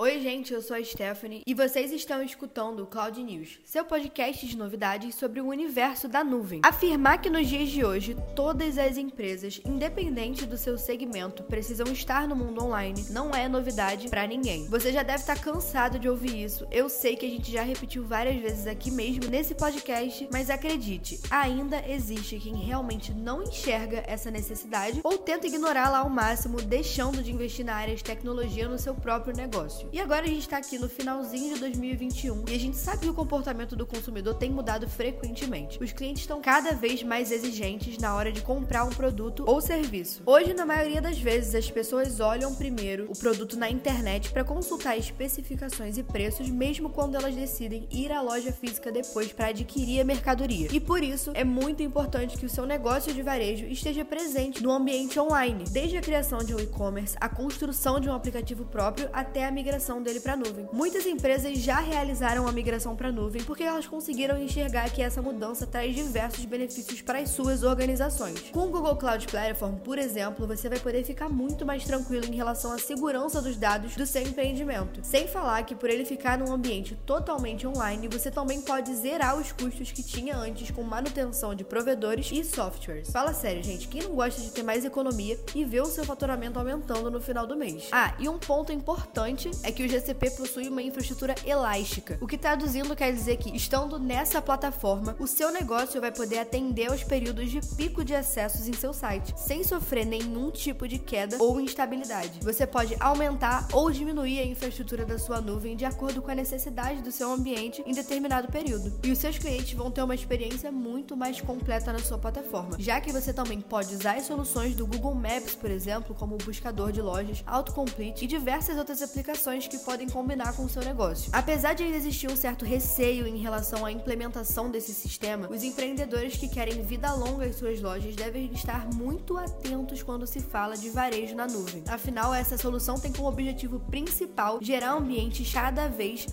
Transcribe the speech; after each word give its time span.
Oi, 0.00 0.20
gente, 0.20 0.54
eu 0.54 0.62
sou 0.62 0.76
a 0.76 0.84
Stephanie 0.84 1.42
e 1.44 1.52
vocês 1.52 1.90
estão 1.90 2.22
escutando 2.22 2.84
o 2.84 2.86
Cloud 2.86 3.20
News, 3.20 3.58
seu 3.64 3.84
podcast 3.84 4.46
de 4.46 4.56
novidades 4.56 5.16
sobre 5.16 5.40
o 5.40 5.48
universo 5.48 6.06
da 6.06 6.22
nuvem. 6.22 6.60
Afirmar 6.62 7.20
que 7.20 7.28
nos 7.28 7.48
dias 7.48 7.68
de 7.68 7.84
hoje 7.84 8.16
todas 8.36 8.78
as 8.78 8.96
empresas, 8.96 9.60
independente 9.66 10.46
do 10.46 10.56
seu 10.56 10.78
segmento, 10.78 11.42
precisam 11.42 11.88
estar 11.88 12.28
no 12.28 12.36
mundo 12.36 12.62
online 12.62 13.06
não 13.10 13.32
é 13.32 13.48
novidade 13.48 14.08
para 14.08 14.24
ninguém. 14.24 14.68
Você 14.68 14.92
já 14.92 15.02
deve 15.02 15.18
estar 15.18 15.40
cansado 15.40 15.98
de 15.98 16.08
ouvir 16.08 16.44
isso. 16.44 16.64
Eu 16.70 16.88
sei 16.88 17.16
que 17.16 17.26
a 17.26 17.28
gente 17.28 17.50
já 17.50 17.62
repetiu 17.62 18.04
várias 18.04 18.40
vezes 18.40 18.68
aqui 18.68 18.92
mesmo 18.92 19.28
nesse 19.28 19.52
podcast, 19.52 20.28
mas 20.32 20.48
acredite, 20.48 21.18
ainda 21.28 21.82
existe 21.90 22.38
quem 22.38 22.54
realmente 22.54 23.12
não 23.12 23.42
enxerga 23.42 24.04
essa 24.06 24.30
necessidade 24.30 25.00
ou 25.02 25.18
tenta 25.18 25.48
ignorá-la 25.48 25.98
ao 25.98 26.08
máximo, 26.08 26.62
deixando 26.62 27.20
de 27.20 27.32
investir 27.32 27.64
na 27.64 27.74
área 27.74 27.96
de 27.96 28.04
tecnologia 28.04 28.68
no 28.68 28.78
seu 28.78 28.94
próprio 28.94 29.34
negócio. 29.34 29.87
E 29.90 30.00
agora 30.00 30.26
a 30.26 30.28
gente 30.28 30.46
tá 30.46 30.58
aqui 30.58 30.78
no 30.78 30.86
finalzinho 30.86 31.54
de 31.54 31.60
2021 31.60 32.44
e 32.50 32.54
a 32.54 32.58
gente 32.58 32.76
sabe 32.76 32.98
que 32.98 33.08
o 33.08 33.14
comportamento 33.14 33.74
do 33.74 33.86
consumidor 33.86 34.34
tem 34.34 34.50
mudado 34.50 34.86
frequentemente. 34.86 35.82
Os 35.82 35.92
clientes 35.92 36.22
estão 36.22 36.42
cada 36.42 36.72
vez 36.72 37.02
mais 37.02 37.32
exigentes 37.32 37.96
na 37.96 38.14
hora 38.14 38.30
de 38.30 38.42
comprar 38.42 38.84
um 38.84 38.90
produto 38.90 39.44
ou 39.46 39.62
serviço. 39.62 40.22
Hoje, 40.26 40.52
na 40.52 40.66
maioria 40.66 41.00
das 41.00 41.18
vezes, 41.18 41.54
as 41.54 41.70
pessoas 41.70 42.20
olham 42.20 42.54
primeiro 42.54 43.10
o 43.10 43.16
produto 43.16 43.56
na 43.56 43.70
internet 43.70 44.30
para 44.30 44.44
consultar 44.44 44.98
especificações 44.98 45.96
e 45.96 46.02
preços, 46.02 46.50
mesmo 46.50 46.90
quando 46.90 47.14
elas 47.14 47.34
decidem 47.34 47.88
ir 47.90 48.12
à 48.12 48.20
loja 48.20 48.52
física 48.52 48.92
depois 48.92 49.32
para 49.32 49.48
adquirir 49.48 50.02
a 50.02 50.04
mercadoria. 50.04 50.68
E 50.70 50.78
por 50.78 51.02
isso, 51.02 51.30
é 51.32 51.44
muito 51.44 51.82
importante 51.82 52.36
que 52.36 52.44
o 52.44 52.50
seu 52.50 52.66
negócio 52.66 53.14
de 53.14 53.22
varejo 53.22 53.64
esteja 53.64 54.04
presente 54.04 54.62
no 54.62 54.70
ambiente 54.70 55.18
online, 55.18 55.64
desde 55.70 55.96
a 55.96 56.02
criação 56.02 56.40
de 56.40 56.54
um 56.54 56.60
e-commerce, 56.60 57.16
a 57.18 57.28
construção 57.28 57.98
de 57.98 58.10
um 58.10 58.12
aplicativo 58.12 58.66
próprio 58.66 59.08
até 59.14 59.46
a 59.46 59.50
migração 59.50 59.77
migração 59.78 60.02
dele 60.02 60.18
para 60.18 60.32
a 60.32 60.36
nuvem. 60.36 60.68
Muitas 60.72 61.06
empresas 61.06 61.56
já 61.58 61.78
realizaram 61.78 62.48
a 62.48 62.52
migração 62.52 62.96
para 62.96 63.08
a 63.08 63.12
nuvem 63.12 63.44
porque 63.44 63.62
elas 63.62 63.86
conseguiram 63.86 64.36
enxergar 64.36 64.90
que 64.90 65.00
essa 65.00 65.22
mudança 65.22 65.66
traz 65.68 65.94
diversos 65.94 66.44
benefícios 66.44 67.00
para 67.00 67.20
as 67.20 67.30
suas 67.30 67.62
organizações. 67.62 68.50
Com 68.50 68.66
o 68.66 68.70
Google 68.70 68.96
Cloud 68.96 69.24
Platform, 69.28 69.76
por 69.76 69.96
exemplo, 69.96 70.48
você 70.48 70.68
vai 70.68 70.80
poder 70.80 71.04
ficar 71.04 71.28
muito 71.28 71.64
mais 71.64 71.84
tranquilo 71.84 72.26
em 72.26 72.34
relação 72.34 72.72
à 72.72 72.78
segurança 72.78 73.40
dos 73.40 73.56
dados 73.56 73.94
do 73.94 74.04
seu 74.04 74.22
empreendimento. 74.22 75.00
Sem 75.04 75.28
falar 75.28 75.62
que 75.62 75.76
por 75.76 75.88
ele 75.88 76.04
ficar 76.04 76.36
num 76.36 76.52
ambiente 76.52 76.96
totalmente 77.06 77.64
online, 77.64 78.08
você 78.08 78.32
também 78.32 78.60
pode 78.60 78.92
zerar 78.96 79.38
os 79.38 79.52
custos 79.52 79.92
que 79.92 80.02
tinha 80.02 80.36
antes 80.36 80.72
com 80.72 80.82
manutenção 80.82 81.54
de 81.54 81.62
provedores 81.62 82.30
e 82.32 82.42
softwares. 82.42 83.10
Fala 83.10 83.32
sério, 83.32 83.62
gente, 83.62 83.86
quem 83.86 84.02
não 84.02 84.16
gosta 84.16 84.40
de 84.40 84.50
ter 84.50 84.64
mais 84.64 84.84
economia 84.84 85.38
e 85.54 85.64
ver 85.64 85.82
o 85.82 85.86
seu 85.86 86.04
faturamento 86.04 86.58
aumentando 86.58 87.10
no 87.10 87.20
final 87.20 87.46
do 87.46 87.56
mês? 87.56 87.88
Ah, 87.92 88.14
e 88.18 88.28
um 88.28 88.38
ponto 88.38 88.72
importante 88.72 89.50
é 89.62 89.67
que 89.72 89.84
o 89.84 89.88
GCP 89.88 90.30
possui 90.30 90.68
uma 90.68 90.82
infraestrutura 90.82 91.34
elástica, 91.44 92.18
o 92.20 92.26
que 92.26 92.38
traduzindo 92.38 92.96
quer 92.96 93.12
dizer 93.12 93.36
que, 93.36 93.54
estando 93.54 93.98
nessa 93.98 94.40
plataforma, 94.40 95.16
o 95.18 95.26
seu 95.26 95.50
negócio 95.50 96.00
vai 96.00 96.12
poder 96.12 96.38
atender 96.38 96.90
aos 96.90 97.04
períodos 97.04 97.50
de 97.50 97.60
pico 97.76 98.04
de 98.04 98.14
acessos 98.14 98.68
em 98.68 98.72
seu 98.72 98.92
site, 98.92 99.34
sem 99.36 99.62
sofrer 99.64 100.04
nenhum 100.04 100.50
tipo 100.50 100.86
de 100.86 100.98
queda 100.98 101.36
ou 101.38 101.60
instabilidade. 101.60 102.40
Você 102.42 102.66
pode 102.66 102.96
aumentar 103.00 103.68
ou 103.72 103.90
diminuir 103.90 104.40
a 104.40 104.46
infraestrutura 104.46 105.04
da 105.04 105.18
sua 105.18 105.40
nuvem 105.40 105.76
de 105.76 105.84
acordo 105.84 106.22
com 106.22 106.30
a 106.30 106.34
necessidade 106.34 107.02
do 107.02 107.12
seu 107.12 107.30
ambiente 107.30 107.82
em 107.86 107.92
determinado 107.92 108.48
período. 108.48 108.92
E 109.02 109.10
os 109.10 109.18
seus 109.18 109.38
clientes 109.38 109.72
vão 109.72 109.90
ter 109.90 110.02
uma 110.02 110.14
experiência 110.14 110.70
muito 110.72 111.16
mais 111.16 111.40
completa 111.40 111.92
na 111.92 111.98
sua 111.98 112.18
plataforma, 112.18 112.76
já 112.78 113.00
que 113.00 113.12
você 113.12 113.32
também 113.32 113.60
pode 113.60 113.94
usar 113.94 114.16
as 114.16 114.26
soluções 114.26 114.74
do 114.74 114.86
Google 114.86 115.14
Maps, 115.14 115.54
por 115.54 115.70
exemplo, 115.70 116.14
como 116.14 116.38
buscador 116.38 116.92
de 116.92 117.02
lojas, 117.02 117.42
autocomplete 117.46 118.24
e 118.24 118.28
diversas 118.28 118.76
outras 118.76 119.02
aplicações 119.02 119.57
que 119.66 119.78
podem 119.78 120.08
combinar 120.08 120.54
com 120.54 120.64
o 120.64 120.68
seu 120.68 120.82
negócio. 120.82 121.30
Apesar 121.32 121.74
de 121.74 121.84
existir 121.84 122.30
um 122.30 122.36
certo 122.36 122.64
receio 122.64 123.26
em 123.26 123.38
relação 123.38 123.84
à 123.84 123.90
implementação 123.90 124.70
desse 124.70 124.94
sistema, 124.94 125.48
os 125.50 125.62
empreendedores 125.62 126.36
que 126.36 126.48
querem 126.48 126.82
vida 126.82 127.12
longa 127.12 127.46
em 127.46 127.52
suas 127.52 127.80
lojas 127.80 128.14
devem 128.14 128.52
estar 128.52 128.86
muito 128.94 129.36
atentos 129.36 130.02
quando 130.02 130.26
se 130.26 130.40
fala 130.40 130.76
de 130.76 130.90
varejo 130.90 131.34
na 131.34 131.46
nuvem. 131.46 131.82
Afinal, 131.88 132.32
essa 132.32 132.56
solução 132.56 132.98
tem 132.98 133.12
como 133.12 133.28
objetivo 133.28 133.80
principal 133.80 134.58
gerar 134.60 134.92
ambientes 134.92 135.52
cada 135.52 135.88
vez 135.88 136.08
mais 136.08 136.28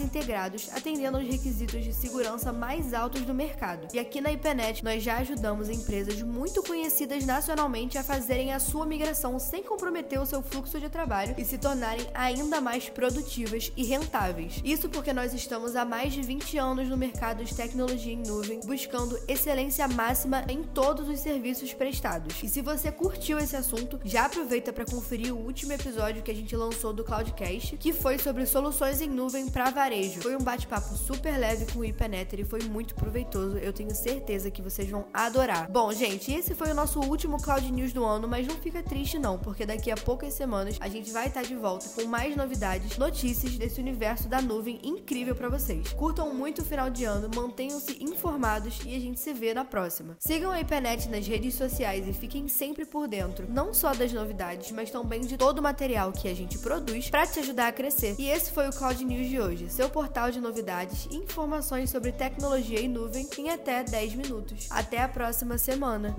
integrados, 0.00 0.68
atendendo 0.74 1.18
aos 1.18 1.26
requisitos 1.26 1.84
de 1.84 1.92
segurança 1.92 2.52
mais 2.52 2.94
altos 2.94 3.22
do 3.22 3.34
mercado. 3.34 3.88
E 3.92 3.98
aqui 3.98 4.20
na 4.20 4.32
IPNET 4.32 4.84
nós 4.84 5.02
já 5.02 5.18
ajudamos 5.18 5.68
empresas 5.68 6.20
muito 6.22 6.62
conhecidas 6.62 7.24
nacionalmente 7.24 7.98
a 7.98 8.02
fazerem 8.02 8.52
a 8.52 8.58
sua 8.58 8.86
migração 8.86 9.38
sem 9.38 9.62
comprometer 9.62 10.20
o 10.20 10.26
seu 10.26 10.42
fluxo 10.42 10.80
de 10.80 10.88
trabalho 10.88 11.34
e 11.38 11.44
se 11.44 11.58
tornarem 11.58 12.06
ainda 12.14 12.60
mais 12.60 12.88
produtivas 12.88 13.72
e 13.76 13.84
rentáveis. 13.84 14.60
Isso 14.64 14.88
porque 14.88 15.12
nós 15.12 15.32
estamos 15.34 15.76
há 15.76 15.84
mais 15.84 16.12
de 16.12 16.22
20 16.22 16.58
anos 16.58 16.88
no 16.88 16.96
mercado 16.96 17.44
de 17.44 17.54
tecnologia 17.54 18.12
em 18.12 18.22
nuvem, 18.22 18.60
buscando 18.64 19.18
excelência 19.28 19.86
máxima 19.88 20.44
em 20.48 20.62
todos 20.62 21.08
os 21.08 21.20
serviços 21.20 21.72
prestados. 21.74 22.42
E 22.42 22.48
se 22.48 22.60
você 22.62 22.90
curtiu 22.90 23.38
esse 23.38 23.56
assunto, 23.56 24.00
já 24.04 24.26
aproveita 24.26 24.72
para 24.72 24.84
conferir 24.84 25.34
o 25.34 25.38
último 25.38 25.72
episódio 25.72 26.22
que 26.22 26.30
a 26.30 26.34
gente 26.34 26.54
lançou 26.56 26.92
do 26.92 27.04
Cloudcast, 27.04 27.76
que 27.76 27.92
foi 27.92 28.18
sobre 28.18 28.46
soluções 28.46 29.00
em 29.00 29.08
nuvem 29.08 29.48
para 29.58 29.70
varejo. 29.70 30.20
Foi 30.20 30.36
um 30.36 30.40
bate-papo 30.40 30.96
super 30.96 31.36
leve 31.36 31.66
com 31.72 31.80
o 31.80 31.84
IPNETER 31.84 32.38
e 32.38 32.44
foi 32.44 32.62
muito 32.62 32.94
proveitoso. 32.94 33.58
Eu 33.58 33.72
tenho 33.72 33.92
certeza 33.92 34.52
que 34.52 34.62
vocês 34.62 34.88
vão 34.88 35.06
adorar. 35.12 35.68
Bom, 35.68 35.92
gente, 35.92 36.32
esse 36.32 36.54
foi 36.54 36.70
o 36.70 36.74
nosso 36.74 37.00
último 37.00 37.42
Cloud 37.42 37.72
News 37.72 37.92
do 37.92 38.04
ano, 38.04 38.28
mas 38.28 38.46
não 38.46 38.54
fica 38.54 38.84
triste 38.84 39.18
não, 39.18 39.36
porque 39.36 39.66
daqui 39.66 39.90
a 39.90 39.96
poucas 39.96 40.32
semanas 40.32 40.76
a 40.78 40.88
gente 40.88 41.10
vai 41.10 41.26
estar 41.26 41.42
de 41.42 41.56
volta 41.56 41.88
com 41.88 42.04
mais 42.04 42.36
novidades, 42.36 42.96
notícias 42.98 43.58
desse 43.58 43.80
universo 43.80 44.28
da 44.28 44.40
nuvem 44.40 44.78
incrível 44.80 45.34
para 45.34 45.48
vocês. 45.48 45.92
Curtam 45.92 46.32
muito 46.32 46.62
o 46.62 46.64
final 46.64 46.88
de 46.88 47.02
ano, 47.02 47.28
mantenham-se 47.34 48.00
informados 48.00 48.78
e 48.86 48.94
a 48.94 49.00
gente 49.00 49.18
se 49.18 49.32
vê 49.32 49.52
na 49.52 49.64
próxima. 49.64 50.16
Sigam 50.20 50.52
a 50.52 50.60
IPNET 50.60 51.08
nas 51.08 51.26
redes 51.26 51.56
sociais 51.56 52.06
e 52.06 52.12
fiquem 52.12 52.46
sempre 52.46 52.84
por 52.84 53.08
dentro, 53.08 53.44
não 53.50 53.74
só 53.74 53.92
das 53.92 54.12
novidades, 54.12 54.70
mas 54.70 54.88
também 54.88 55.22
de 55.22 55.36
todo 55.36 55.58
o 55.58 55.62
material 55.62 56.12
que 56.12 56.28
a 56.28 56.34
gente 56.34 56.56
produz 56.60 57.10
para 57.10 57.26
te 57.26 57.40
ajudar 57.40 57.66
a 57.66 57.72
crescer. 57.72 58.14
E 58.20 58.30
esse 58.30 58.52
foi 58.52 58.68
o 58.68 58.72
Cloud 58.72 59.04
News 59.04 59.28
de 59.28 59.40
hoje 59.40 59.47
hoje, 59.48 59.70
seu 59.70 59.88
portal 59.88 60.30
de 60.30 60.40
novidades 60.40 61.08
e 61.10 61.16
informações 61.16 61.88
sobre 61.88 62.12
tecnologia 62.12 62.80
e 62.80 62.86
nuvem 62.86 63.26
em 63.38 63.48
até 63.48 63.82
10 63.82 64.14
minutos. 64.14 64.66
Até 64.70 65.00
a 65.00 65.08
próxima 65.08 65.56
semana! 65.56 66.14